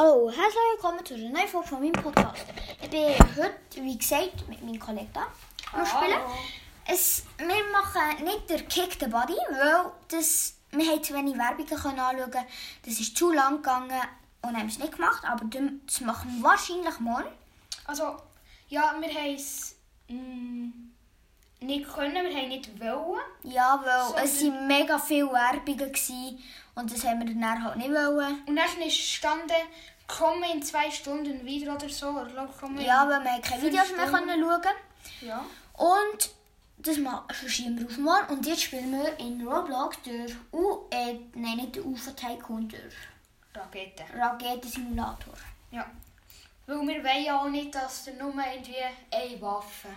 [0.00, 2.44] Hallo, herzlich willkommen zu einer neuen Folge von meinem Podcast.
[2.80, 5.26] Ich bin heute, wie gesagt, mit meinem Kollegen da
[5.72, 6.20] am Spielen.
[6.86, 11.66] Es, wir machen nicht der Kick the Body, weil das, wir haben zu wenig Werbungen
[11.66, 12.46] können anschauen
[12.84, 14.00] Das ist zu lang gegangen
[14.42, 17.32] und haben es nicht gemacht, aber das machen wir wahrscheinlich morgen.
[17.84, 18.18] Also,
[18.68, 19.74] ja, wir haben es
[20.06, 20.68] mm,
[21.58, 23.20] nicht können, wir haben nicht wollen.
[23.42, 26.38] Ja, weil es waren mega viele Werbungen gewesen
[26.78, 28.42] und das haben wir dann halt nicht wollen.
[28.46, 29.56] Und dann ist gestanden,
[30.06, 32.10] komme in zwei Stunden wieder oder so.
[32.10, 34.26] Oder glaub, Ja, weil wir keine Videos mehr Stunden.
[34.26, 35.44] können schauen Ja.
[35.74, 36.30] Und
[36.78, 36.96] das
[37.36, 38.32] verschieben wir auf morgen.
[38.32, 42.80] Und jetzt spielen wir in Roblox der U, äh, nein, nicht der UFO Tycoon, der
[43.54, 44.04] Rakete.
[44.16, 45.34] Raketensimulator.
[45.72, 45.84] Ja.
[46.66, 48.76] Weil wir wollen ja auch nicht, dass ihr nur irgendwie
[49.10, 49.88] eine Waffe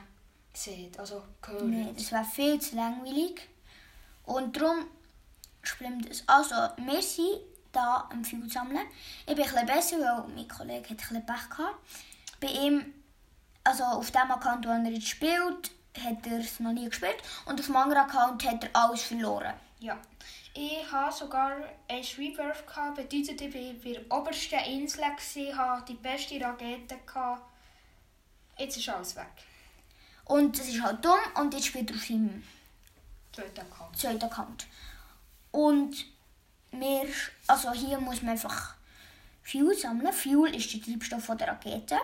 [0.54, 0.98] seht.
[0.98, 1.66] Also, gehört.
[1.66, 3.48] Nein, das wäre viel zu langweilig.
[4.26, 4.86] Und darum
[5.80, 6.24] wir das.
[6.28, 7.40] Also, wir sind
[7.72, 8.86] da am Fuel sammeln.
[9.26, 11.78] Ich bin ein bisschen besser, weil mein Kollege hat ein Pech gehabt.
[12.40, 12.94] Bei ihm,
[13.64, 15.72] also auf dem Account, wo er jetzt spielt,
[16.04, 17.18] hat er es noch nie gespielt.
[17.46, 19.54] Und auf dem anderen Account hat er alles verloren.
[19.80, 19.98] Ja.
[20.54, 21.56] Ich hatte sogar
[21.88, 26.98] ein Rebirth, gehabt, bedeutet, ich war bei der obersten Insel, gewesen, hatte die beste Rakete.
[27.06, 27.44] Gehabt.
[28.58, 29.32] Jetzt ist alles weg.
[30.26, 32.44] Und das ist halt dumm und jetzt spielt er auf seinem
[33.34, 33.98] Zweiter Account.
[33.98, 34.68] zweiten Account.
[35.52, 36.06] Und
[36.72, 37.08] wir,
[37.48, 38.76] also hier muss man einfach
[39.44, 40.14] Fuel sammeln.
[40.14, 41.98] Fuel ist der Treibstoff von der Rakete.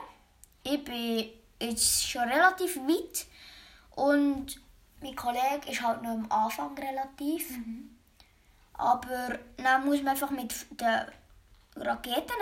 [0.64, 1.30] Ich bin
[1.62, 3.26] jetzt schon relativ weit
[3.96, 4.60] und
[5.02, 7.50] mein Kollege ist halt noch am Anfang relativ.
[8.74, 11.06] Aber dann muss man einfach mit den
[11.82, 12.34] Raketen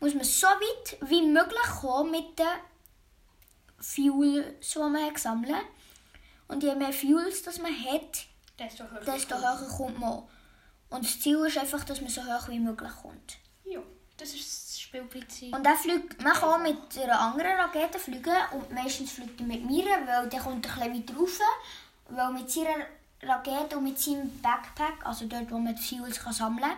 [0.00, 2.46] muss man so weit wie möglich kommen mit den
[3.78, 5.64] Fuels, die man gesammelt hat.
[6.48, 8.26] Und je mehr Fuels das man hat,
[8.58, 9.00] Desto höher.
[9.00, 10.22] desto höher kommt man.
[10.90, 13.38] Und das Ziel ist einfach, dass man so hoch wie möglich kommt.
[13.64, 13.80] Ja,
[14.16, 15.54] das ist das Spielprinzip.
[15.54, 19.46] Und dann fliegt, man kann auch mit einer anderen Rakete fliegen und meistens fliegt er
[19.46, 21.38] mit mir, weil der kommt ein bisschen weiter rauf.
[22.08, 22.86] Weil mit seiner
[23.22, 26.70] Rakete und mit seinem Backpack, also dort wo man die Fuels kann sammeln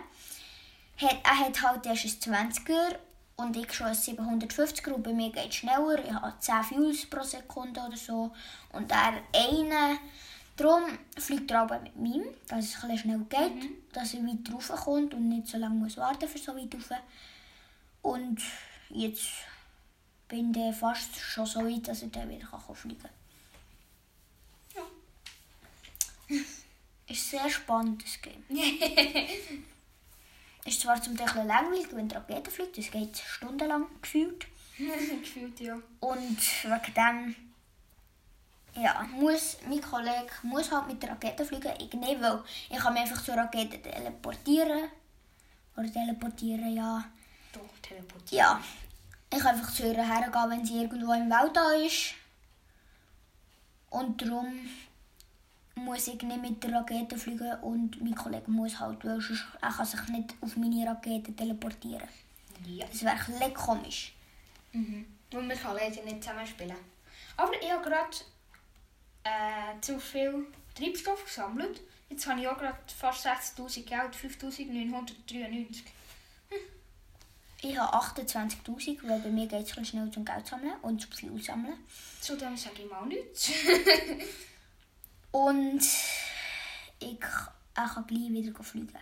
[0.97, 2.95] kann, hat, er hat halt erst ein 20er
[3.35, 6.03] und ich schon ein 750er und bei mir geht es schneller.
[6.03, 8.31] Ich habe 10 Fuels pro Sekunde oder so
[8.71, 9.99] und er einen.
[10.57, 10.83] Darum
[11.15, 15.13] fliegt er aber mit mir, dass es ein schnell geht, dass er weit rauf kommt
[15.13, 16.89] und nicht so lange muss warten für so weit rauf.
[18.01, 18.41] Und
[18.89, 19.27] jetzt
[20.27, 23.11] bin ich fast schon so weit, dass ich dann wieder kann fliegen kann.
[26.29, 26.37] Ja.
[27.07, 28.43] Ist sehr spannend, das Game.
[30.65, 34.47] Ist zwar zum Teil ein langweilig, wenn die Rakete fliegt, es geht stundenlang gefühlt.
[34.77, 35.79] Gefühlt, ja.
[35.99, 37.35] Und wegen dem
[38.81, 41.71] ja, muss mein Kollege muss halt mit der Rakete fliegen.
[41.79, 42.39] Ich nicht, weil
[42.69, 44.89] ich kann mich einfach zur Rakete teleportieren.
[45.75, 47.03] Oder teleportieren, ja.
[47.53, 48.31] Doch, teleportiert.
[48.31, 48.61] Ja,
[49.33, 52.13] ich kann einfach zu ihr hergehen, wenn sie irgendwo im Wald da ist.
[53.89, 54.69] Und darum
[55.75, 59.71] muss ich nicht mit der Rakete fliegen und mein Kollege muss halt, weil sonst, er
[59.71, 62.07] kann sich nicht auf meine Rakete teleportieren.
[62.65, 62.85] Ja.
[62.87, 64.13] Das wäre ein komisch.
[64.71, 65.05] Mhm.
[65.33, 66.75] Und wir können leider nicht zusammen spielen.
[67.37, 68.17] Aber ich habe gerade
[69.27, 71.81] äh, zu viel Treibstoff gesammelt.
[72.09, 75.83] Jetzt habe ich auch gerade fast 6000 Geld, 5993.
[77.61, 81.41] Ich habe 28'000, weil bei mir geht es schnell zum Geld sammeln und zum Fuel
[81.41, 81.77] sammeln.
[82.21, 83.51] Zudem sage ich mal nichts.
[85.31, 85.81] Und
[86.99, 88.97] ich kann gleich wieder fliegen.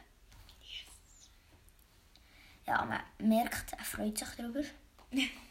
[2.66, 4.62] Ja, man merkt, er freut sich darüber.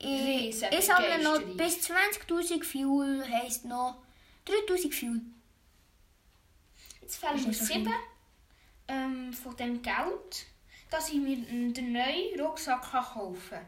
[0.00, 1.56] Ich, Riesen ich sammle noch Begeisterung.
[1.56, 3.96] bis 20'000 Fuel, heisst noch
[4.46, 5.20] 3'000 Fuel.
[7.02, 7.84] Jetzt fehlen Ist mir nicht so schlimm.
[7.84, 7.94] sieben
[8.88, 10.46] ähm, von dem Geld,
[10.90, 13.58] dass ich mir mm, den neuen Rucksack kann kaufen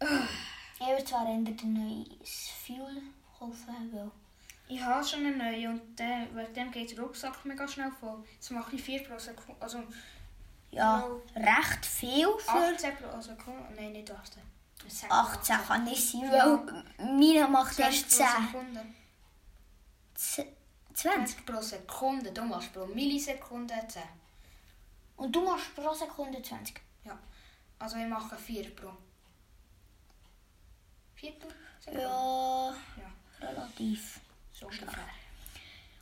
[0.00, 0.28] kann.
[0.80, 3.02] Ich würde zwar eher den neues Fuel
[3.38, 4.10] kaufen, weil...
[4.68, 8.24] Ich habe schon einen neuen und äh, wegen dem geht der Rucksack mega schnell voll.
[8.34, 9.60] Jetzt mache ich 4 pro Sekunde.
[9.60, 9.78] Also
[10.70, 11.06] Ja, Ja.
[11.34, 13.64] recht viel für 18 pro Sekunde.
[13.76, 14.40] Nein, nicht 18.
[14.92, 16.44] Ich sage 18 kann nicht sein, Ja.
[16.46, 18.46] weil meine macht 20 erst pro 10.
[18.46, 18.86] Sekunde.
[20.14, 20.46] Z-
[20.94, 21.36] 20.
[21.36, 22.32] 20 pro Sekunde.
[22.32, 24.02] Du machst pro Millisekunde 10.
[25.16, 26.80] Und du machst pro Sekunde 20.
[27.78, 28.90] Also ich mache 4 pro.
[31.14, 31.48] 4 pro
[31.80, 32.02] Sekunde?
[32.02, 33.46] Ja, Ja.
[33.48, 34.20] relativ.
[34.52, 35.08] So ungefähr.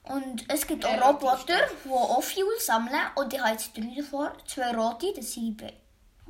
[0.04, 2.98] Und es gibt auch Roboter, die auch Fuel sammeln.
[3.16, 4.30] Und ich habe jetzt drei davon.
[4.46, 5.60] Zwei rote, das sind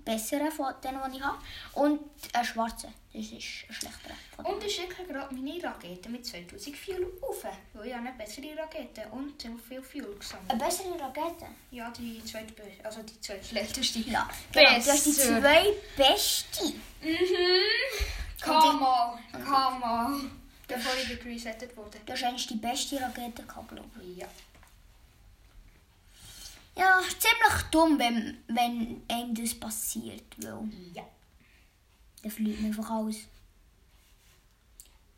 [0.09, 1.39] besseren von denen, die ich habe.
[1.75, 2.01] Und
[2.33, 2.93] einen schwarzen.
[3.13, 4.15] Das ist ein schlechterer.
[4.45, 7.45] Und ich schicke gerade meine Rakete mit 2000 Fuel auf.
[7.75, 10.51] Weil ich habe eine bessere Rakete und so viel Fuel gesammelt.
[10.51, 11.47] eine bessere Rakete.
[11.71, 13.99] Ja, die zweite, also die zweite schlechteste.
[14.01, 14.71] Ja, genau.
[14.71, 15.67] Du hast die zwei
[15.97, 16.65] beste.
[17.03, 17.17] Mhm.
[18.43, 20.31] Come on, come on.
[20.67, 21.99] Bevor ich geresettet wurde.
[22.05, 24.19] Du hast eigentlich die beste Rakete gehabt, glaube ich.
[24.19, 24.29] Ja.
[26.79, 30.25] Ja, ziemlich dumm, wenn, wenn einem das passiert.
[30.39, 31.03] Weil Ja.
[32.23, 33.17] dann verliert man einfach alles.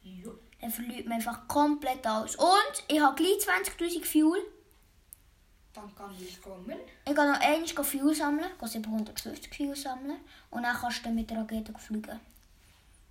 [0.02, 0.30] Ja.
[0.60, 2.36] Dann verliert man einfach komplett alles.
[2.36, 4.40] Und ich habe gleich 20'000 Fuel.
[5.72, 6.76] Dann kann ich kommen.
[7.06, 10.18] Ich gehe noch einmal Fuel sammeln, gehe 750 Fuel sammeln.
[10.50, 12.18] Und dann kannst du mit der Rakete fliegen.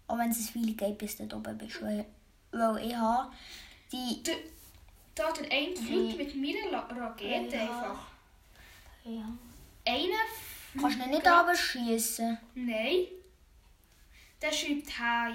[0.07, 1.81] Auch wenn es ein Weile geht, bis du da oben bist.
[1.81, 2.05] Weil,
[2.51, 3.31] weil ich habe
[3.91, 4.21] die...
[5.15, 7.61] Da der eine fliegt mit meiner Rakete Ja.
[7.61, 8.07] einfach.
[9.09, 9.25] Ja.
[9.85, 10.25] Einer
[10.79, 12.37] Kannst du ihn nicht abschießen?
[12.55, 13.07] Nein.
[14.41, 15.33] Der schreibt Hi.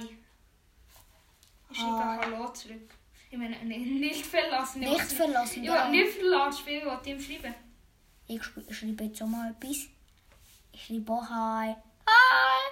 [1.70, 2.18] Ich schreibe Hi.
[2.22, 2.90] Hallo zurück.
[3.30, 4.82] Ich meine, nicht verlassen.
[4.82, 5.88] Ich Nicht verlassen, Ich ja.
[5.88, 7.54] nicht verlassen, ich will ihm schreiben.
[8.28, 8.42] Ich
[8.76, 9.76] schreibe- jetzt auch mal etwas.
[10.72, 11.74] Ich schreibe auch Hi.
[12.06, 12.64] Hi!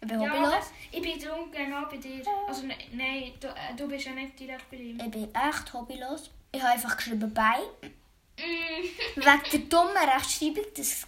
[0.00, 0.64] Ich bin Ja, hobbylos.
[0.92, 2.22] ich bin drum genau bei dir.
[2.46, 4.98] Also ne- nein, du, äh, du bist ja nicht direkt bei ihm.
[4.98, 6.30] Ich bin echt hobbylos.
[6.52, 7.58] Ich habe einfach geschrieben bei.
[8.38, 9.20] Mm.
[9.20, 10.64] Wegen der dummen Rechtschreibung.
[10.76, 11.06] Das,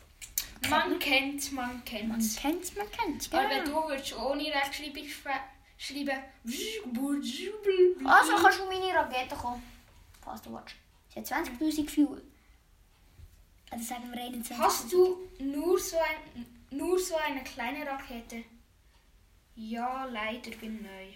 [0.68, 2.36] Man kennt, man man kennt.
[2.36, 3.32] kennt es, man kennt es.
[3.32, 3.82] Aber wenn Genau.
[3.82, 5.40] du würdest ohne Rechtschreibung schre-
[5.78, 6.20] schreiben.
[8.06, 9.62] Also kannst du meine Rakete kommen.
[10.44, 10.74] Du willst.
[11.08, 12.22] Sie hat 20'000 Fuel.
[13.70, 14.58] Also sagen wir 21.
[14.58, 16.46] Hast du nur so, ein,
[16.76, 18.44] nur so eine kleine Rakete?
[19.56, 21.06] Ja, leider bin neu.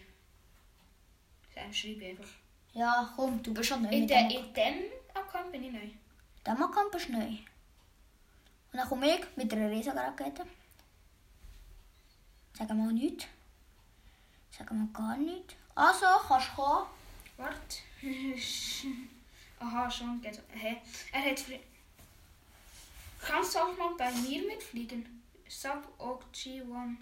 [1.54, 2.28] Dann schreibe einfach.
[2.72, 3.88] Ja, komm, du bist schon neu.
[3.90, 4.74] In, de, dem in dem
[5.14, 5.88] Account bin ich neu.
[6.44, 6.52] Du
[7.12, 7.26] neu.
[7.26, 10.44] Und dann komme ich mit einer riesigen Rakete.
[12.52, 13.26] Sagen wir nichts.
[14.50, 15.54] Sagen wir gar nichts.
[15.74, 16.86] Also, kannst du kommen.
[17.36, 17.78] Warte.
[19.58, 20.40] Aha, schon geht.
[20.52, 20.76] Hä?
[21.12, 21.42] Er hat.
[23.20, 25.22] Kannst du auch mal bei mir mitfliegen?
[25.48, 26.96] Sub OG1.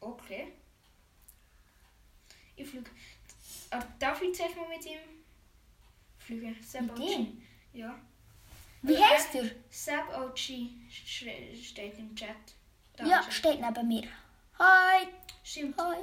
[0.00, 0.52] Okay.
[2.56, 2.90] Ich fliege.
[3.70, 4.98] Ah, Darf ich zuerst mal mit ihm
[6.18, 6.56] fliegen?
[6.62, 7.42] Sub Mit ihm?
[7.72, 7.98] Ja.
[8.82, 9.10] Wie Ja.
[9.10, 9.44] heißt der?
[9.70, 10.38] Sub OG
[10.88, 12.28] steht im Chat.
[12.96, 13.30] Da Ja, er.
[13.30, 14.08] steht neben mir.
[14.58, 15.06] Hi.
[15.44, 15.78] Stimmt.
[15.80, 15.96] Hi.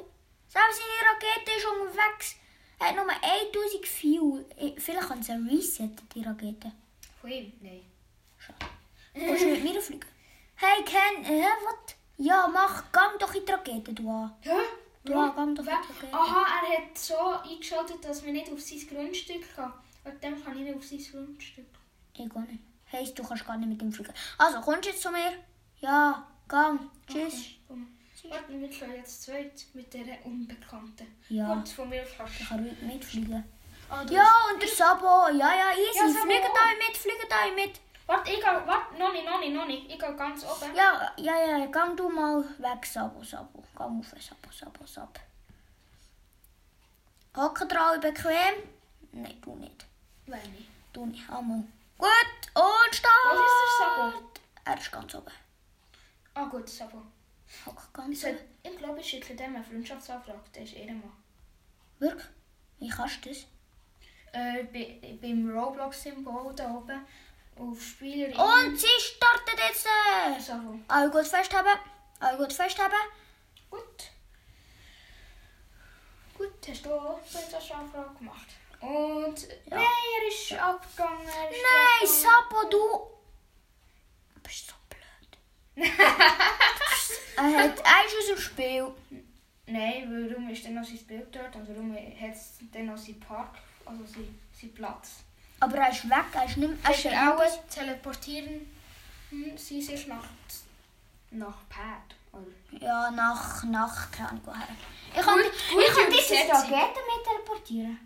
[0.48, 2.36] Selbst seine Rakete ist unterwegs.
[2.80, 4.46] Er hat nur 1000 Fuel.
[4.58, 6.72] Ich- Vielleicht kann sie resetten, die Rakete.
[7.22, 7.54] Von ihm?
[7.62, 7.84] Nein.
[9.14, 10.06] Kannst du mit mir fliegen?
[10.60, 11.96] Hey Ken, hä, was?
[12.18, 14.34] Ja, mach, gang doch in die Rakete, du an.
[14.42, 14.50] Hä?
[15.04, 16.12] Ja, gang doch in die Rakete.
[16.14, 19.72] Aha, er hat so eingeschaltet, dass man nicht auf sein Grundstück kann.
[20.04, 21.66] Und dann kann ich nicht auf sein Grundstück.
[22.18, 22.64] Ich gar nicht.
[22.92, 24.14] Heisst, du kannst gar nicht mit ihm fliegen.
[24.38, 25.32] Also, kommst du jetzt zu mir?
[25.80, 26.80] Ja, gang.
[27.08, 27.34] Tschüss.
[27.34, 27.88] Okay, komm.
[28.30, 31.08] Warte, wir können jetzt zweit mit der Unbekannten.
[31.30, 31.54] Ja.
[31.54, 33.44] Gut, von mir kannst Ich kann mitfliegen.
[33.90, 35.28] Ah, Ja, und der Sabo.
[35.30, 36.00] Ja, ja, easy.
[36.00, 37.80] Ja, fliegen da mit, fliegen da mit.
[38.06, 38.64] Warte, ich gehe.
[38.66, 39.92] Warte, noch nicht, noch nicht, noch nicht.
[39.92, 40.76] Ich gehe ganz oben.
[40.76, 43.64] Ja, ja, ja, gang du mal weg, Sabo, Sabo.
[43.76, 45.20] Gang auf, Sabo, Sabo, Sabo.
[47.36, 48.56] Hocken drauf, bequem?
[49.12, 49.86] Nein, du nicht.
[50.26, 50.70] Wenn nicht.
[50.92, 51.64] Du nicht, einmal.
[51.98, 52.10] Gut,
[52.54, 53.14] und Start.
[53.26, 54.32] Was ist der Sabo?
[54.66, 55.32] Er ist ganz oben.
[56.34, 57.02] Ah, gut, Sabo.
[57.48, 58.40] Ich, ganz soll, oben.
[58.64, 60.40] ich glaube, ich schicke dem eine Freundschaftsanfrage.
[60.54, 61.10] Der ist eh mal.
[62.00, 62.28] Wirklich?
[62.80, 63.40] Wie kannst du das?
[64.34, 67.06] Äh, bei, beim Roblox-Symbol da oben.
[67.56, 68.36] Auf Spielerin.
[68.36, 69.88] Und sie startet jetzt.
[70.46, 70.80] Sabo.
[70.88, 71.80] Alle gut festhalten.
[72.20, 72.96] Alle gut festhalten.
[73.72, 74.12] Gut.
[76.38, 78.48] Gut, hast du auch Freundschaftsanfrage gemacht?
[78.80, 79.42] Und.
[79.66, 79.78] Ja.
[79.78, 79.86] Nein,
[80.22, 81.28] er ist abgegangen.
[81.28, 82.32] Er ist Nein.
[82.50, 84.42] Sabo, du.
[84.44, 85.88] Bist so blöd.
[87.38, 88.88] er hat eins aus dem Spiel.
[89.66, 93.20] Nein, warum ist denn noch sein Bild dort und warum hat es dann noch seinen
[93.20, 95.24] Park, also sein, sein Platz?
[95.60, 96.78] Aber er ist weg, er ist nicht mehr.
[96.84, 98.72] Er ist du auch teleportieren
[99.30, 100.24] hm, sie sich nach,
[101.32, 102.16] nach Pad?
[102.32, 102.82] Oder?
[102.82, 104.68] Ja, nach, nach, keine Ahnung woher.
[105.14, 106.74] Ich kann, ich kann diese Übersetzung.
[106.74, 108.00] Rakete mit teleportieren.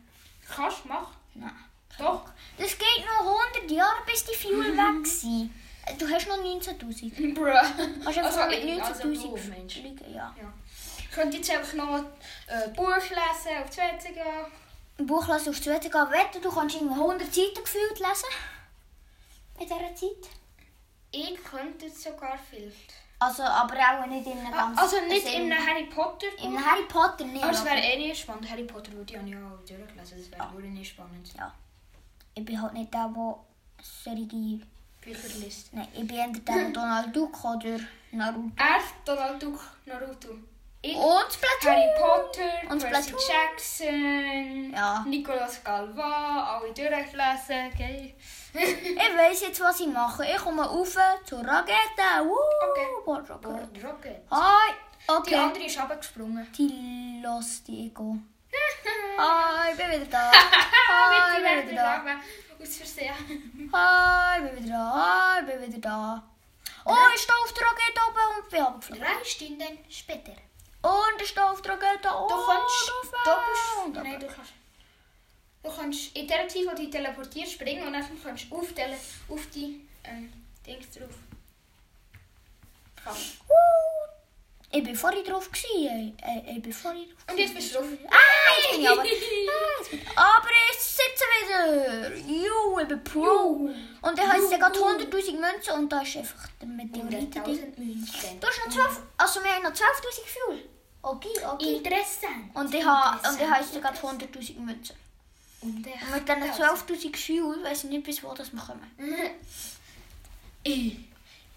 [0.56, 1.16] Kannst du machen?
[1.36, 1.52] Nein.
[1.98, 2.24] Doch.
[2.58, 5.52] Das geht noch 100 Jahre, bis die Fuel weg sind.
[6.00, 7.34] Du hast noch 19.000.
[7.34, 7.46] Bruh.
[8.04, 9.74] Kannst einfach Also, mit ich- also du, 19.000 Mensch.
[9.74, 10.36] fliegen, ja.
[10.40, 10.54] Ja.
[11.00, 12.06] Ich könnte jetzt einfach noch ein
[12.48, 14.48] äh, Buch lesen auf 20 Jahre.
[14.98, 18.30] Ein Buch lesen auf zweite gehen wetten, du kannst irgendwie 100 Seiten gefühlt lesen.
[19.60, 20.30] In dieser Zeit.
[21.12, 22.72] Ich könnte es sogar viel.
[23.22, 24.80] Also, aber auch nicht in einem ganz...
[24.80, 26.66] Also nicht also in einem Harry Potter In Buch.
[26.66, 27.44] Harry Potter nicht.
[27.44, 28.50] Aber es wäre eh nicht spannend.
[28.50, 29.96] Harry Potter würde ich ja nicht auch durchlesen.
[29.96, 31.32] Das wäre nur nicht spannend.
[31.38, 31.54] Ja.
[32.34, 33.36] Ich bin halt nicht der, der
[33.80, 34.62] solche
[35.02, 35.76] Bücherliste.
[35.76, 37.80] Nein, ich bin entweder Donald Duck oder
[38.12, 38.52] Naruto.
[38.56, 40.30] Er, Donald Duck, Naruto.
[40.84, 41.72] Ich, Und Splatoon!
[41.72, 43.14] Harry Potter, Und Percy.
[43.30, 45.04] Jackson, Ja.
[45.08, 48.14] Nicolas Galva, alle durchlesen, gell?
[48.54, 50.26] Ich weiss jetzt, was ich mache.
[50.26, 52.26] Ich komme rauf zur Rakete.
[52.26, 52.36] Woo!
[52.72, 52.88] Okay.
[53.06, 53.42] Board Rocket.
[53.42, 54.22] Board Rocket.
[54.32, 54.72] Hi!
[55.08, 55.36] Die Okay.
[55.36, 56.52] andere ist runtergesprungen.
[56.58, 58.18] Die los die Ego.
[59.18, 60.32] Hi, ich bin wieder da.
[60.90, 62.64] Hi, ich bin wieder da.
[62.64, 63.70] Aus Versehen.
[63.74, 64.94] Hi, ich bin wieder da.
[64.96, 66.24] Hi, ich bin wieder da.
[66.86, 69.04] Oh, ich stehe auf der Rakete oben und bin abgeflogen.
[69.04, 70.34] Drei Stunden später.
[70.82, 72.10] Und ich stehe auf der Rakete.
[72.14, 73.12] Oh, Du kannst, drauf.
[73.24, 74.52] du bist, nein, du kannst,
[75.64, 78.98] du kannst in der Zeit, wo du teleportierst, springen und dann kannst du auf, tele,
[79.30, 80.34] auf die ähm,
[80.66, 81.14] Dings drauf.
[83.06, 83.12] Uh,
[84.74, 85.50] ich bin vorhin drauf.
[85.52, 86.18] Gewesen.
[86.22, 87.18] Äh, ich bin vorhin drauf.
[87.32, 87.88] Und jetzt bist du drauf.
[88.10, 89.02] Ah, jetzt bin ich aber.
[89.02, 92.16] Ah, ich, aber ich sitze wieder.
[92.16, 93.70] Ju, ich bin Pro.
[94.02, 97.44] Und ich habe jetzt gerade 100'000 Münzen und da ist einfach der Meteoriten-Ding.
[97.44, 98.40] 100.000 Münzen.
[98.40, 99.80] Du hast noch 12, also wir haben noch 12'000
[100.28, 100.70] Fuel.
[101.04, 101.76] Okay, okay.
[101.78, 102.54] Interessant.
[102.54, 104.96] Und ich habe und gerade 100'000 Münzen.
[105.62, 108.92] Und Und mit diesen 12'000 Fuel weiß ich nicht, bis wo das wir kommen.
[110.64, 111.08] In,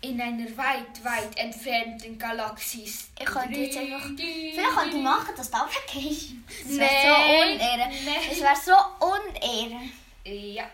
[0.00, 2.84] in einer weit, weit entfernten Galaxie.
[2.84, 4.06] Ich könnte jetzt einfach...
[4.16, 6.32] Vielleicht könnte ich machen, dass du da weggehst.
[6.64, 7.90] Das wäre so unehre.
[8.28, 9.80] Das wäre so unehre.
[10.24, 10.70] Ja.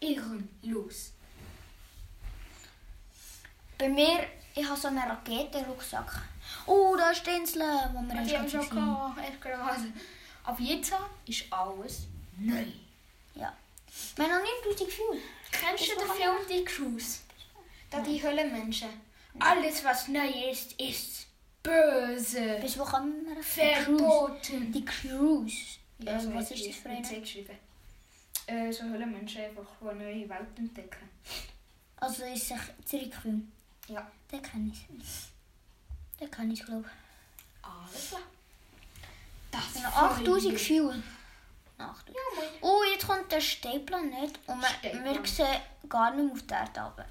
[0.00, 1.12] Ehrenlos.
[3.78, 6.22] Bei mir, ich habe so einen Raketenrucksack.
[6.66, 9.92] Oh, da ist die Insel, wo wir erst schon echt gerade.
[10.44, 10.92] Ab jetzt
[11.26, 12.06] ist alles
[12.38, 12.64] neu.
[13.34, 13.52] Ja.
[14.16, 15.18] Wir haben noch 9000 Fuel.
[15.50, 17.20] Kennst du den Film Die Cruise?
[17.90, 18.88] Da die Höhlenmenschen.
[19.38, 21.26] Alles, was neu ist, ist
[21.62, 22.58] böse.
[22.60, 23.42] Bis wo kommen wir?
[23.42, 24.72] Verboten.
[24.72, 25.78] Die Cruise.
[25.98, 27.02] Ja, so äh, was ist das für eine?
[28.46, 31.08] Äh, so Höhlenmenschen einfach, die neue Welt entdecken.
[31.96, 33.50] Also ist sich zurückgefilmt.
[33.88, 34.10] Ja.
[34.30, 34.86] Den kenne ich.
[36.24, 37.64] Den kenne ich, glaube ich.
[37.68, 38.20] Alles klar.
[39.50, 40.66] Das Ja, freut 8000 mich.
[40.66, 41.02] Fuel.
[41.78, 42.08] 8000.
[42.08, 42.48] Ja, moin.
[42.62, 45.22] Oh, jetzt kommt der Steinplanet und wir, Steinplanet.
[45.22, 47.06] wir sehen gar nicht mehr auf der Erde runter.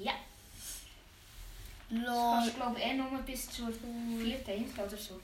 [0.00, 0.12] Ja.
[1.90, 2.04] Lol.
[2.04, 5.20] Kannst glaube eh nur bis zur vierten Insel oder so.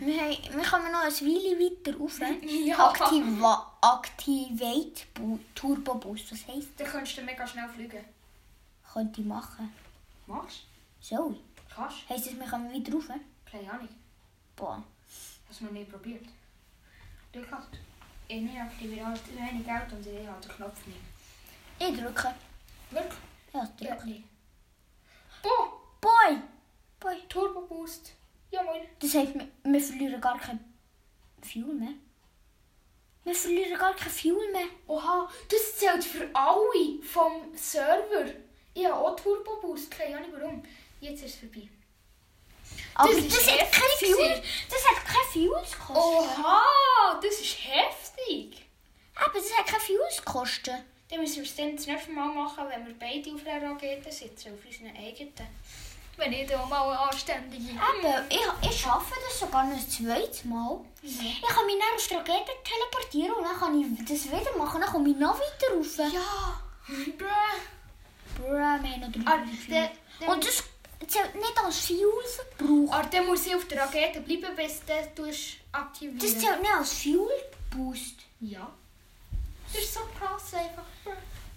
[0.00, 2.18] Wir, haben, wir kommen noch ein Weile weiter rauf.
[2.66, 2.90] Ja.
[2.92, 6.32] Activa, Activate Bu Turbo Boost.
[6.32, 8.04] Was heisst Dann kannst du mega schnell fliegen.
[8.84, 8.92] das?
[8.92, 9.72] Könnte ich machen.
[10.26, 10.62] Machst
[11.00, 11.36] So.
[11.78, 13.04] Kannst Heisst das, wir kommen weiter rauf?
[13.50, 13.88] Keine Ahnung.
[14.56, 14.82] Boah.
[15.48, 16.24] Hast du noch nie probiert?
[17.32, 17.68] Du kannst.
[18.26, 20.98] Ich nicht aktiviert, halt wenig Geld und ich habe den Knopf nicht.
[21.78, 22.34] Ich drücke.
[22.90, 23.18] Wirklich?
[23.54, 24.06] Ja, ich Ja, drücke.
[24.08, 24.24] nicht.
[25.42, 25.72] Boah!
[26.00, 26.38] Boy!
[27.00, 27.16] Boy.
[27.28, 28.12] Turbo Boost.
[28.50, 28.82] Ja, moin.
[28.98, 30.58] Das heisst, wir, wir verlieren gar kein
[31.42, 31.94] Fuel mehr.
[33.24, 34.66] Wir verlieren gar kein Fuel mehr.
[34.88, 38.26] Oha, das zählt für alle vom Server.
[38.74, 40.62] Ich habe auch Turbo Boost, keine Ahnung warum.
[41.00, 41.68] Jetzt ist es vorbei.
[42.94, 44.42] Aber Das das, ist hat kein heftig Fuel.
[44.70, 45.96] Das hat kein Fuel gekostet.
[45.96, 48.66] Oha, das ist heftig.
[49.14, 50.74] Aber das hat kein Fuel gekostet.
[51.10, 54.12] Dann müssen wir es dann das nächste Mal machen, wenn wir beide auf einer Rakete
[54.12, 55.32] sitzen, auf unseren eigenen.
[56.18, 57.80] Wenn ich da mal eine anständige...
[57.80, 60.80] Aber ich, ich schaffe das sogar noch ein zweites Mal.
[61.00, 64.80] Ich kann mich dann auf die Rakete teleportieren und dann kann ich das wieder machen.
[64.80, 65.96] Dann komme ich noch weiter rauf.
[66.12, 66.60] Ja.
[67.16, 68.42] Bruh.
[68.42, 69.38] Bruh, wir haben noch drei Ah,
[69.70, 69.90] der-
[70.20, 70.64] der- Und das
[71.06, 72.92] zählt nicht als Fuel-Verbrauch.
[72.92, 74.80] Aber dann muss ich auf der Rakete bleiben, bis
[75.14, 75.36] du das
[75.72, 76.18] aktivieren.
[76.18, 78.16] Das zählt nicht als Fuel-Boost.
[78.40, 78.70] Ja.
[79.72, 80.84] Das ist so krass einfach.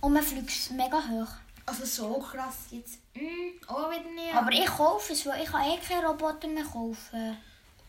[0.01, 1.33] Und man fliegt mega hoch.
[1.65, 2.99] Also so krass jetzt.
[3.13, 4.35] Mm, auch wieder nicht.
[4.35, 7.37] Aber ich kaufe es, weil ich kann eh keinen Roboter mehr kaufen.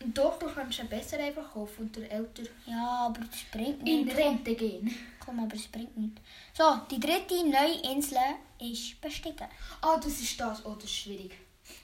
[0.05, 4.05] Doch, du kannst ihn besser einfach kaufen und der älter Ja, aber das bringt in
[4.05, 4.17] nichts.
[4.17, 4.93] Rente gehen.
[5.23, 6.21] Komm, aber es bringt nichts.
[6.57, 8.17] So, die dritte neue Insel
[8.59, 9.47] ist bestiegen.
[9.81, 10.65] Ah, das ist das.
[10.65, 11.31] Oh, das ist schwierig.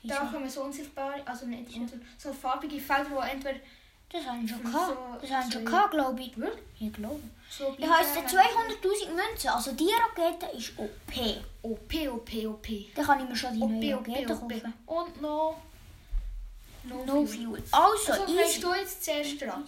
[0.04, 0.32] Da Wieso?
[0.34, 3.60] kommen so unsichtbare, also nicht unsichtbare, so farbige Felder, die entweder
[4.12, 5.24] Das haben wir schon So- gehabt.
[5.24, 6.38] Das haben wir schon so- gehabt, glaube ich.
[6.38, 6.64] Wirklich?
[6.80, 7.20] Ich glaube.
[7.50, 9.50] so Ich habe jetzt 200'000 Münzen.
[9.50, 11.44] Also die Rakete ist OP.
[11.62, 12.92] OP, OP, OP.
[12.96, 14.40] Dann kann ich mir schon die OP, neue Rakete OP.
[14.50, 14.74] kaufen.
[14.88, 15.58] Und noch...
[16.84, 17.62] No Fuel.
[17.72, 18.62] Also, Also, easy.
[18.62, 19.60] du jetzt zuerst ab?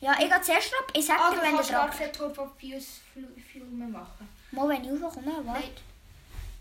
[0.00, 0.92] Ja, ich gehe zuerst ab.
[0.94, 4.28] Ich sage Ah, dir, du wenn du kannst gar dran keine Turbo Filme machen.
[4.52, 5.44] Mal, wenn ich raufkomme, was?
[5.46, 5.70] Nein.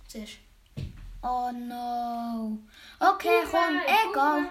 [0.08, 0.34] Zuerst.
[1.24, 2.58] Oh no.
[3.00, 4.50] Okay, komm, egal.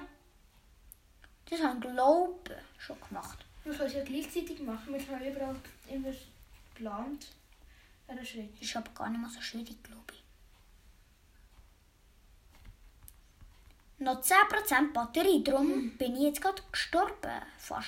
[1.48, 3.44] Das haben glaube ich schon gemacht.
[3.64, 4.92] Wir können es ja gleichzeitig machen.
[4.92, 5.56] Wir können überall
[5.88, 6.10] immer
[6.74, 7.26] geplant.
[8.06, 8.52] Einen Schritt.
[8.54, 10.22] Das ist aber gar nicht mal so schwierig, glaube ich.
[13.98, 17.42] Noch 10% Batterie, darum bin ich jetzt gerade gestorben.
[17.58, 17.86] Fast.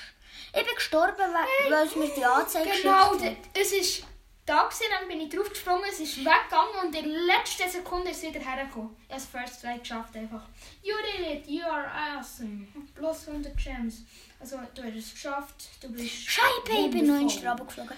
[0.54, 3.58] Ich bin gestorben, weil, weil es mir die Anzeige Genau, geschickt hat.
[3.58, 4.04] es ist
[4.44, 8.22] da gewesen, dann bin ich draufgesprungen, es ist weggegangen und in der letzten Sekunde ist
[8.22, 8.96] es wieder hergekommen.
[9.06, 10.42] Ich habe das First Try geschafft einfach.
[10.82, 12.66] You did it, you are awesome.
[12.94, 14.02] Plus 100 Gems.
[14.40, 17.96] Also du hast es geschafft, du bist Scheibe, ich bin noch in den geflogen.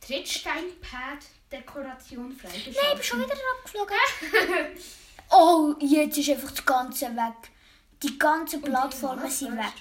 [0.00, 1.18] Trittsteinpad,
[1.50, 3.04] Dekoration Nein, ich bin freigeschaltet.
[3.04, 3.96] schon wieder abgeflogen.
[5.30, 7.50] oh, jetzt ist einfach das Ganze weg.
[8.02, 9.72] Die ganzen Plattformen sind weg.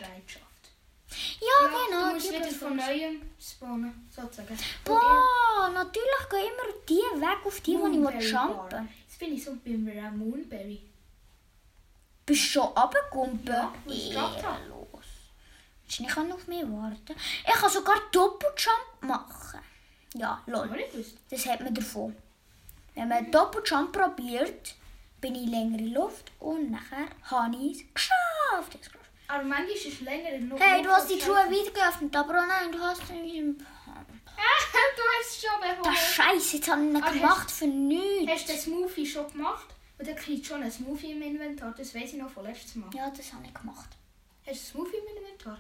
[1.40, 2.08] Ja, genau.
[2.08, 4.58] Du musst die wieder von neuem spawnen, sozusagen.
[4.84, 9.34] Boah, natürlich gehen immer die weg auf die, wo ich Moonberry will jumpen Jetzt bin
[9.34, 10.82] ich so beim Moonberry.
[12.26, 13.40] Bist du schon runtergekommen?
[13.46, 14.40] Ja, ich habe.
[14.40, 15.06] Ehrenlos.
[15.84, 17.16] Hättest du nicht auf mich warten
[17.48, 19.60] Ich kann sogar Doppeljump machen.
[20.16, 20.70] Ja, lol.
[20.98, 21.16] Ich.
[21.30, 22.16] Das hat man davon.
[22.96, 24.76] Wenn man Doppeljump probiert,
[25.22, 28.92] bin ich länger in Luft und nachher habe ich es geschafft.
[29.28, 30.62] Aber manchmal ist es länger in Luft.
[30.64, 33.60] Hey, du hast die Truhe wieder geöffnet, aber oh nein, du hast sie nicht.
[33.60, 35.84] du hast es schon bekommen.
[35.96, 38.32] Das Scheiße, jetzt habe ich ihn Ah, gemacht für nichts.
[38.32, 39.68] Hast du den Smoothie schon gemacht?
[39.98, 41.74] Und dann kriegt schon ein Smoothie im Inventar.
[41.78, 42.90] Das weiß ich noch von letztes Mal.
[42.94, 43.90] Ja, das habe ich gemacht.
[44.46, 45.58] Hast du ein Smoothie im Inventar?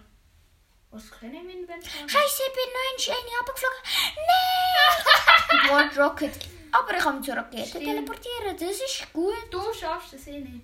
[0.91, 1.91] Was kann ich im Inventar?
[2.07, 3.81] Scheiße, ich bin noch in Shiny runtergeflogen.
[4.27, 5.69] Nein!
[5.71, 6.49] World Rocket.
[6.71, 9.33] Aber ich kann mich zur Rakete teleportieren, das ist gut.
[9.49, 10.61] Du schaffst es eh nicht.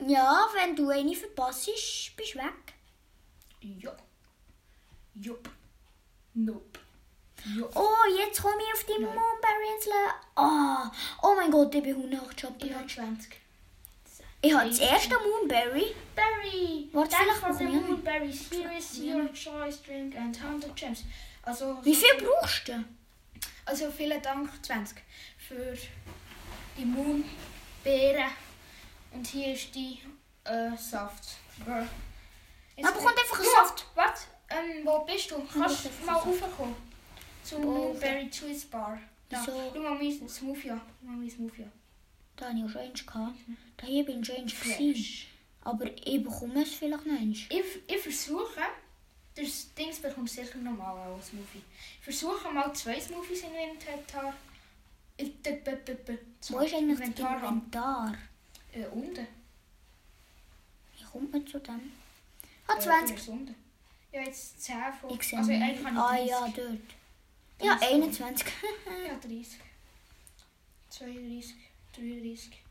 [0.00, 1.66] Ja, wenn du eine verpasst,
[2.16, 2.74] bist du weg.
[3.60, 3.94] Ja.
[5.14, 5.48] Jupp.
[6.34, 6.80] Nope.
[7.54, 7.70] Jupp.
[7.74, 9.14] Oh, jetzt komme ich auf die Nein.
[9.14, 9.92] Moonberry-Insel.
[10.36, 12.88] Oh, oh mein Gott, ich bin 108 Ich habe Jumpen.
[12.88, 13.36] 20.
[14.44, 15.94] Ich habe das erste Moonberry.
[16.16, 16.88] Berry!
[16.92, 17.80] Warte, vielleicht probieren wir.
[17.80, 18.50] moonberries.
[18.50, 21.04] Here is your choice drink and 100 gems.
[21.42, 22.84] Also, Wie viel brauchst du?
[23.64, 24.98] Also vielen Dank, 20,
[25.38, 25.76] für
[26.76, 28.30] die Moonbeeren.
[29.14, 29.98] Und hier ist die
[30.44, 31.36] äh, Saft.
[31.58, 33.86] Bekommt einfach einen Ja, Saft.
[33.94, 35.36] Warte, ähm, wo bist du?
[35.52, 36.76] Kannst bekommt du mal raufkommen?
[37.44, 38.98] Zum Moonberry Juice Bar.
[39.28, 39.42] Da.
[39.44, 40.68] Schau mal mein Smoothie.
[40.68, 40.74] Schau
[41.06, 41.66] mal mein Smoothie.
[42.36, 43.36] Da habe ich schon eins gehabt.
[43.76, 44.52] Da hier bin ich eins.
[44.52, 45.28] Fresh.
[45.64, 47.40] Aber ich bekomme es vielleicht noch eins.
[47.50, 48.60] Ich, ich versuche,
[49.34, 51.62] das Ding bekommst du sicher normal auch als Smoothie.
[51.98, 54.34] Ich versuche mal zwei Smoothies in Inventar.
[55.18, 57.36] in- b- b- b- b- Wo ist eigentlich das Inventar.
[57.36, 58.14] Inventar?
[58.72, 59.26] Äh, unten.
[60.96, 61.92] Wie kommt man zu dem?
[62.66, 63.08] Ah, Äh, 20.
[63.08, 63.54] du bist unten.
[64.12, 65.10] Ja, jetzt 10 von.
[65.14, 66.56] Ich sehe also eigentlich habe Ah ich 30.
[66.56, 66.78] ja, dort.
[67.62, 67.88] Ja, 30.
[67.94, 68.46] 21.
[69.08, 69.58] Ja, 30.
[70.90, 71.54] 32,
[71.96, 72.62] 33.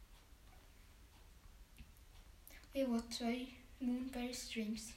[2.73, 3.47] Ich will zwei
[3.79, 4.93] Moonberry Strings.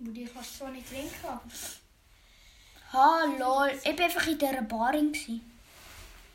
[0.00, 1.42] Aber die kannst du zwar nicht trinken, aber
[2.92, 5.40] Hallo, ich war einfach in dieser gewesen.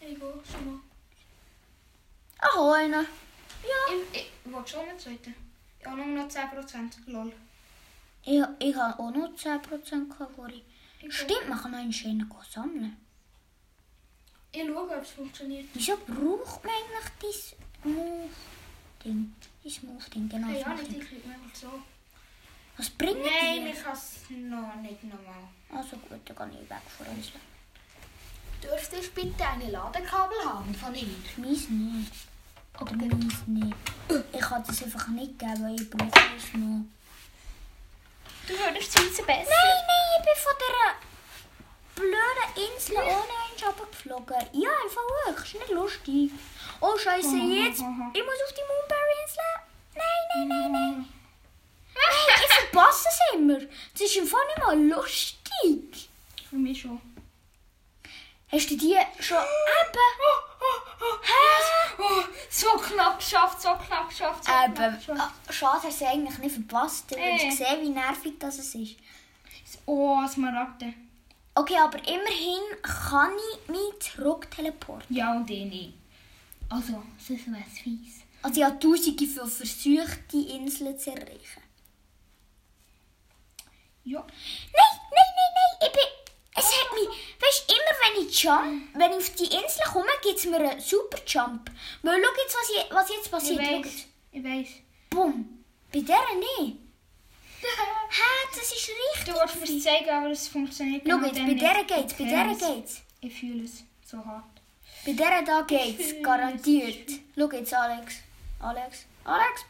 [0.01, 0.79] ich will schon mal.
[2.39, 3.06] Aha, einer.
[4.13, 5.36] Ich, ich will schon einen zweiten.
[5.80, 6.91] Ich habe nur noch 10%.
[7.08, 7.34] Lol.
[8.23, 10.62] Ich, ich habe auch noch 10% gehabt vorhin.
[11.08, 12.97] Stimmt, kann noch einen schönen sammeln.
[14.52, 15.65] Ich schaue, ob es funktioniert.
[15.73, 19.34] Wieso braucht man eigentlich dieses Move-Ding?
[19.63, 20.47] Dieses Move-Ding, genau.
[20.47, 21.71] Hey, das ja, nicht, ich kriege einfach so.
[22.78, 23.71] Was bringen Nein, die?
[23.71, 25.49] ich kann es noch nicht normal.
[25.69, 27.32] Also gut, dann gehe ich weg von uns.
[28.63, 31.23] Dürfte ich bitte eine Ladekabel haben von Ihnen?
[31.38, 32.28] Meins nicht.
[32.81, 33.75] Oder meins nicht.
[34.31, 36.85] Ich kann das einfach nicht geben, weil ich brauche es noch.
[38.47, 39.25] Du würdest es besser.
[39.27, 40.91] Nein, nein, ich bin von dieser
[41.95, 44.41] blöden Insel ohne einen runtergeflogen.
[44.53, 45.43] Ja, einfach hoch.
[45.43, 46.31] Ist nicht lustig.
[46.79, 47.81] Oh, Scheiße, jetzt.
[48.13, 49.51] Ich muss auf die Moonberry-Insel.
[49.95, 51.05] Nein, nein, nein, nein.
[51.93, 53.59] Nein, ich verpasse es immer.
[53.59, 56.09] Das ist Fall nicht mal lustig.
[56.49, 57.01] Für mich schon.
[58.51, 59.99] Hast du die schon eben?
[60.99, 62.01] Hä?
[62.01, 64.95] Oh, so knapp geschafft, so knapp geschafft, so knapp Eben.
[64.95, 65.21] geschafft.
[65.47, 67.12] Ah, Schade, hast du eigentlich nicht verpasst.
[67.12, 68.95] Du hast gesehen, wie nervig das ist.
[69.85, 70.93] Oh, Smaragde.
[71.55, 75.15] Okay, aber immerhin kann ich mich zurück teleporten.
[75.15, 75.93] Ja, und ich nicht.
[76.69, 78.21] Also, das ist was fies.
[78.41, 81.63] Also ich habe tausende von versucht, die Insel zu erreichen.
[84.05, 84.19] Ja.
[84.21, 86.18] Nein, nein, nein, nein, ich bin...
[86.60, 87.08] Es hat mich...
[87.41, 90.80] Weißt immer wenn ich jump, wenn ich auf die Insel komme, gibt es mir einen
[90.82, 91.72] super Jump.
[92.04, 93.62] Weil schau jetzt, was, je- was jetzt Ich passiert.
[93.65, 94.06] Schau weiß.
[94.32, 94.67] Ich weiß.
[95.10, 95.63] Bumm.
[95.91, 96.78] Bei der nicht.
[97.62, 99.26] Hä, das ist richtig.
[99.26, 101.88] Du wolltest mir zeigen, aber es funktioniert Schau genau jetzt, bei der nicht.
[101.88, 102.45] geht's, bei Ich der
[102.76, 103.02] geht's.
[103.22, 104.43] Ich fühle es so hart.
[105.06, 107.10] Bei der da geht's, garantiert.
[107.38, 108.15] Schau jetzt, Alex.
[108.60, 109.06] Alex.
[109.24, 109.62] Alex.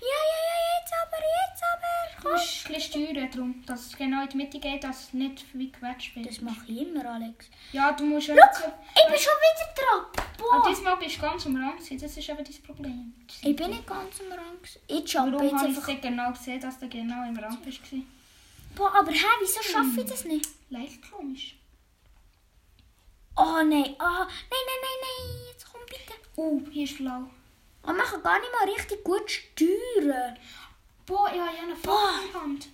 [0.00, 2.22] Ja, ja, ja, jetzt aber, jetzt aber.
[2.22, 5.12] Du musst ein bisschen steuern, darum, dass es genau in die Mitte geht, dass es
[5.14, 6.28] nicht wie gequetscht wird.
[6.28, 7.46] Das mache ich immer, Alex.
[7.72, 8.72] Ja, du musst Schau, so...
[8.94, 10.24] ich bin schon wieder dran.
[10.50, 10.68] Aber Boah.
[10.68, 13.14] diesmal bist du ganz am Rand, gewesen, das ist eben dein Problem.
[13.42, 14.56] Ich bin nicht ganz am Rang.
[14.58, 14.80] gewesen.
[14.86, 15.88] Ich jump Warum jetzt einfach.
[15.88, 17.80] nicht genau gesehen, dass du genau im Rand bist?
[18.74, 20.48] Boah, aber hä, wieso schaffe ich das nicht?
[20.70, 21.56] Leicht komisch.
[23.36, 26.14] Oh nein, ah, nein, nein, nein, nein, jetzt komm bitte.
[26.36, 27.24] Oh, hier ist blau.
[27.86, 30.36] Man kann gar nicht mal richtig gut steuern.
[31.06, 32.68] Boah, ja, ich habe eine Fackel in der Hand.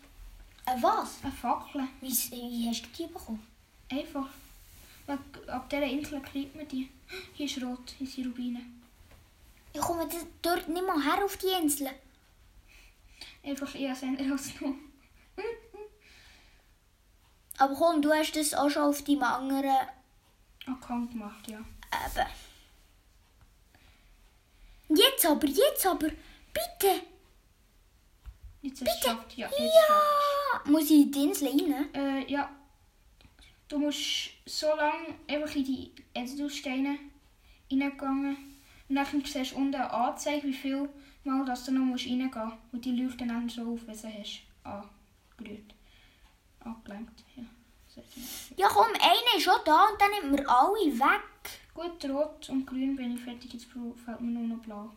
[0.67, 1.19] Äh, was?
[1.23, 1.89] Eine Fackel.
[2.01, 3.47] Wie, wie hast du die bekommen?
[3.91, 4.29] Einfach.
[5.07, 6.89] Ab dieser Insel kriegt man die.
[7.33, 8.61] Hier ist rot, hier sind Rubine.
[9.73, 10.09] Ich komme
[10.43, 11.91] dort nicht mal her auf die Insel.
[13.45, 14.93] Einfach eher Sender rausgenommen.
[17.59, 19.77] Aber komm, du hast das auch schon auf deinem anderen
[20.67, 21.59] Account gemacht, ja.
[21.59, 22.27] Eben.
[24.91, 27.03] Jetzt aber, jetzt aber, bitte.
[28.63, 29.37] Jetzt es geschafft.
[29.37, 30.71] Ja, jetzt Ja.
[30.71, 31.95] Muss ich Insel rein?
[31.95, 32.51] Äh, ja.
[33.69, 36.99] Du musst so lange einfach in die Edelsteine
[37.71, 38.37] reingegangen.
[38.89, 40.89] Und dann siehst du unten eine Anzeige, wie viel
[41.23, 42.57] Mal dass du noch musst reingehen musst.
[42.73, 45.75] Und die läuft dann so auf, du sie hast angerührt.
[46.61, 47.23] Angelenkt.
[47.37, 47.45] Ja.
[48.57, 51.30] Ja komm, einer ist schon da und dann nehmen wir alle weg.
[51.75, 53.53] Gut, rot und grün bin ich fertig.
[53.53, 54.93] Jetzt fällt mir nur noch blau.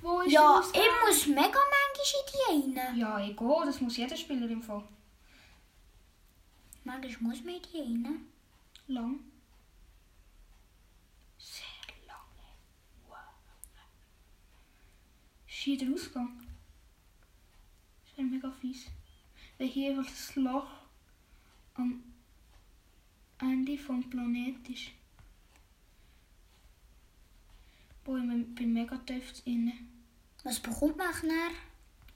[0.00, 2.96] Wo ist Ja, ich muss mega manchmal in die rein.
[2.96, 3.66] Ja, gehe.
[3.66, 4.84] Das muss jeder Spieler im Fall.
[6.84, 8.26] Manchmal muss man in die rein.
[8.86, 9.20] Lang.
[11.36, 12.48] Sehr lange.
[13.08, 13.18] Wow.
[15.48, 16.46] Ist hier der Ausgang?
[18.04, 18.86] Das wäre mega fies.
[19.58, 20.68] Wenn hier einfach das Loch
[21.74, 22.02] am
[23.40, 24.92] Ende vom Planet ist.
[28.08, 29.70] Boah, ich bin mega tief drin.
[30.42, 31.50] Was bekommt man nachher?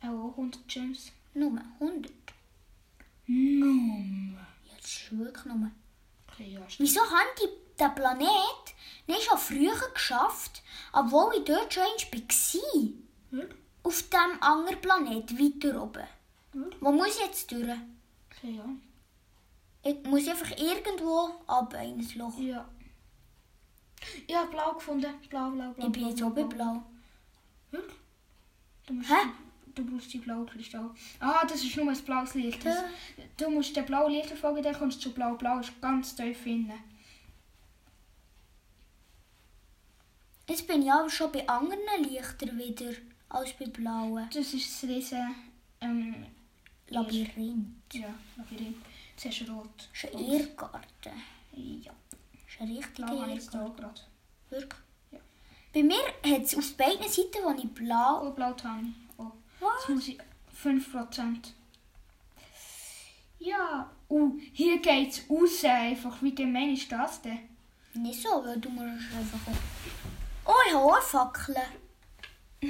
[0.01, 1.13] Auch 100 Gems.
[1.35, 2.11] Nur 100.
[3.27, 4.39] Numm.
[4.39, 5.71] Ja, das ist wirklich nur.
[6.27, 6.61] Okay, ja.
[6.79, 8.75] Wieso haben die den Planet
[9.07, 10.63] nicht schon früher geschafft,
[10.95, 12.91] obwohl ich dort schon war?
[13.31, 13.59] Wirklich?
[13.83, 16.09] Auf dem anderen Planet, weiter oben.
[16.55, 16.81] Wirklich?
[16.81, 17.69] Wo muss ich jetzt durch?
[18.31, 18.65] Okay, ja.
[19.83, 22.39] Ich muss einfach irgendwo ab in ein Loch.
[22.39, 22.67] Ja.
[24.35, 25.15] Habe blau gefunden.
[25.29, 25.87] Blau, blau, blau.
[25.87, 26.83] Ich bin jetzt oben blau.
[27.71, 27.97] Wirklich?
[28.87, 29.29] Du musst, Hä?
[29.75, 30.91] Du brauchst die blaue Kristall.
[31.21, 32.65] Ah, das ist nur ein blaues Licht.
[32.67, 32.85] Das,
[33.37, 35.35] du musst den blauen Licht folgen, dann kommst du zu blau.
[35.35, 36.73] Blau ist ganz tief innen.
[40.49, 42.93] Jetzt bin ich aber schon bei anderen Lichtern wieder
[43.31, 44.29] als bei blauen.
[44.35, 45.35] Das ist das riesen
[45.81, 46.27] ähm,
[46.89, 47.95] Labyrinth.
[47.95, 48.77] Ja, Labyrinth.
[49.17, 49.89] Das ist rot.
[49.93, 51.13] Das ist ein Irrgarten.
[51.55, 51.93] Ja,
[52.59, 54.01] Das ist ein richtiger blau habe ich jetzt auch gerade.
[54.51, 54.81] Wirklich.
[55.11, 55.19] Ja.
[55.73, 58.27] Bei mir hat es auf beiden Seiten, wo ich blau...
[58.27, 58.87] Oh, blau habe.
[59.19, 59.31] Oh.
[59.61, 59.89] Was?
[59.89, 60.19] Jetzt muss ich
[60.63, 61.53] 5%.
[63.39, 63.91] Ja.
[64.09, 66.23] Uh, hier geht es raus einfach.
[66.23, 67.39] Wie gemein ist das denn?
[67.95, 69.53] Nicht so, weil du musst einfach...
[70.45, 71.63] Oh, ich habe auch eine.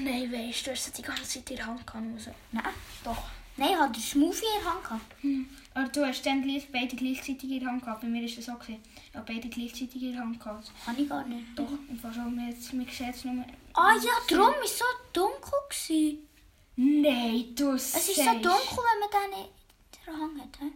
[0.05, 2.07] Nein, weißt du, du hast sie die ganze Zeit in der Hand gehabt.
[2.15, 2.31] Also.
[2.51, 2.65] Nein.
[3.05, 3.25] Doch.
[3.57, 4.85] Nein, ich hatte den Smoothie in der Hand.
[4.85, 5.23] gehabt.
[5.23, 5.49] Hm.
[5.75, 6.43] Aber du hast dann
[6.73, 8.01] beide gleichzeitig in der Hand gehabt.
[8.01, 8.55] Bei mir ist das so.
[8.55, 8.83] Gewesen.
[9.13, 10.73] Ich habe beide gleichzeitig in der Hand gehabt.
[10.87, 11.45] Kann ich gar nicht.
[11.55, 11.69] Doch.
[11.71, 13.45] Und wir, jetzt- wir sehen es nur...
[13.75, 15.53] Ah ja, darum war es so dunkel.
[15.69, 16.29] Gewesen.
[16.77, 19.51] Nein, du Es ist so dunkel, wenn man den nicht
[19.99, 20.61] in der Hand hat.
[20.61, 20.73] hä?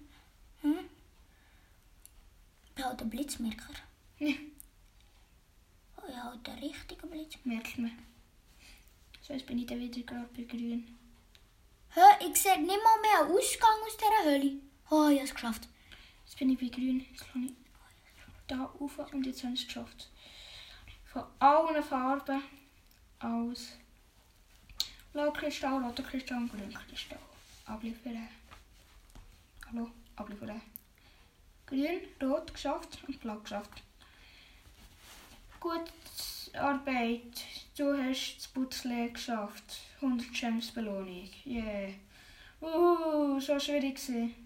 [0.63, 0.79] Hm?
[2.67, 3.73] Ich bin halt ein Blitzmerker.
[4.19, 4.35] Ja,
[5.97, 7.35] Oh, ich habe halt einen richtigen Blitz.
[7.45, 7.91] merkt man.
[9.23, 10.95] So, jetzt bin ich dann wieder gerade bei grün.
[11.95, 14.53] Hä, ich sehe nicht mal mehr einen Ausgang aus dieser Höhle.
[14.91, 15.69] Oh, ich habe es geschafft.
[16.27, 17.05] Jetzt bin ich bei grün.
[17.11, 17.53] Jetzt kann ich
[18.47, 20.09] da rauf und jetzt habe ich es geschafft.
[21.05, 22.43] Von allen Farben
[23.21, 23.73] aus
[25.13, 27.19] Blaukristall, roter Kristall und grüner Kristall.
[27.65, 28.29] Abliefern.
[29.67, 30.61] Hallo, abliefern.
[31.67, 33.83] Grün, rot geschafft und blau geschafft.
[35.59, 35.91] Gute
[36.55, 37.45] Arbeit.
[37.77, 39.81] Du hast das Putzle geschafft.
[40.01, 41.29] 100 Gems Belohnung.
[41.45, 41.91] Yeah.
[42.61, 44.46] Uh, so schwierig gewesen.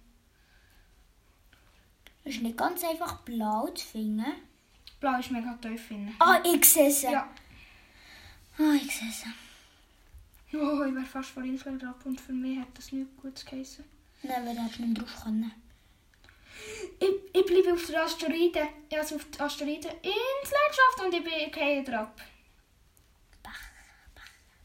[2.31, 4.25] Es ist nicht ganz einfach blau zu finden.
[5.01, 6.14] Blau ist mega tief finden.
[6.21, 7.11] Ah, ich sehe sie.
[7.11, 7.29] Ja.
[8.57, 10.57] Ah, ich sehe sie.
[10.57, 13.85] Oh, ich wäre fast vor Insel gehabt und für mich hat das nicht gut geheißen.
[14.23, 15.51] Nein, wir hätten nicht drauf können.
[17.01, 18.69] Ich, ich bleibe auf der Asteroiden.
[18.90, 19.99] Es auf der Asteroideninsel
[21.05, 22.11] und ich bin kein drauf.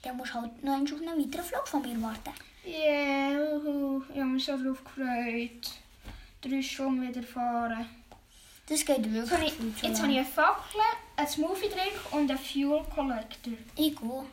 [0.03, 2.31] Dann musst du halt noch auf einen weiteren Flug von mir warten.
[2.63, 3.57] Yeah,
[4.13, 5.84] ich habe mich so drauf gefreut.
[6.47, 7.87] Drei Stunden wieder fahren.
[8.67, 10.81] Das geht wirklich zu jetzt habe ich eine Fackel,
[11.15, 13.53] einen Smoothie Drink und einen Fuel Collector.
[13.75, 14.25] Ich gehe.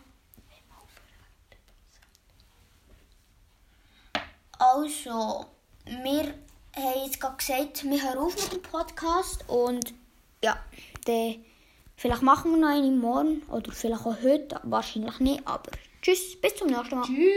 [4.58, 5.46] Also,
[5.86, 6.34] wir
[6.76, 9.94] haben jetzt gerade gesagt, wir hören auf mit dem Podcast und
[10.44, 10.58] ja,
[11.06, 11.44] dann
[11.96, 15.70] vielleicht machen wir noch einen morgen oder vielleicht auch heute, wahrscheinlich nicht, aber
[16.02, 17.06] tschüss, bis zum nächsten Mal.
[17.06, 17.32] Tschüss.